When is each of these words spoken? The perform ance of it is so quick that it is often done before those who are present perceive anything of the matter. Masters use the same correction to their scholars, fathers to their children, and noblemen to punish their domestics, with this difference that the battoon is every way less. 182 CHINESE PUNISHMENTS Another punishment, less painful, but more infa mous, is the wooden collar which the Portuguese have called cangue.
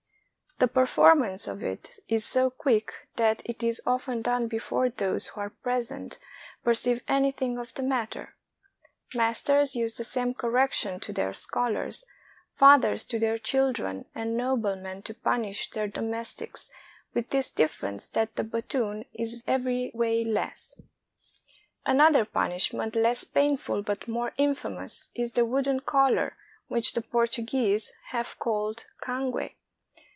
The 0.59 0.67
perform 0.67 1.23
ance 1.23 1.47
of 1.47 1.63
it 1.63 1.97
is 2.07 2.23
so 2.23 2.51
quick 2.51 2.93
that 3.15 3.41
it 3.45 3.63
is 3.63 3.81
often 3.83 4.21
done 4.21 4.45
before 4.47 4.89
those 4.91 5.25
who 5.25 5.41
are 5.41 5.49
present 5.49 6.19
perceive 6.63 7.01
anything 7.07 7.57
of 7.57 7.73
the 7.73 7.81
matter. 7.81 8.35
Masters 9.15 9.75
use 9.75 9.97
the 9.97 10.03
same 10.03 10.35
correction 10.35 10.99
to 10.99 11.11
their 11.11 11.33
scholars, 11.33 12.05
fathers 12.53 13.05
to 13.05 13.17
their 13.17 13.39
children, 13.39 14.05
and 14.13 14.37
noblemen 14.37 15.01
to 15.01 15.15
punish 15.15 15.71
their 15.71 15.87
domestics, 15.87 16.69
with 17.15 17.31
this 17.31 17.49
difference 17.49 18.07
that 18.09 18.35
the 18.35 18.43
battoon 18.43 19.05
is 19.15 19.41
every 19.47 19.89
way 19.95 20.23
less. 20.23 20.79
182 21.85 22.29
CHINESE 22.29 22.29
PUNISHMENTS 22.33 22.69
Another 22.75 22.89
punishment, 22.93 22.95
less 23.03 23.23
painful, 23.23 23.81
but 23.81 24.07
more 24.07 24.31
infa 24.37 24.71
mous, 24.71 25.09
is 25.15 25.31
the 25.31 25.43
wooden 25.43 25.79
collar 25.79 26.37
which 26.67 26.93
the 26.93 27.01
Portuguese 27.01 27.91
have 28.09 28.37
called 28.37 28.85
cangue. 29.03 29.55